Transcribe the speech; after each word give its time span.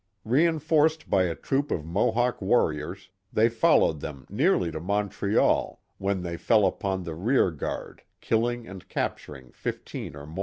Reinforced 0.25 1.11
by 1.11 1.25
a 1.25 1.35
troop 1.35 1.69
of 1.69 1.85
Mohawk 1.85 2.41
warriors, 2.41 3.11
they 3.31 3.49
fol 3.49 3.81
lowed 3.81 3.99
them 3.99 4.25
nearly 4.31 4.71
to 4.71 4.79
Montreal, 4.79 5.79
when 5.99 6.23
they 6.23 6.37
fell 6.37 6.65
upon 6.65 7.03
the 7.03 7.13
rear 7.13 7.51
guard, 7.51 8.01
killing 8.19 8.67
and 8.67 8.89
capturing 8.89 9.51
fifteen 9.51 10.15
or 10.15 10.25
more. 10.25 10.39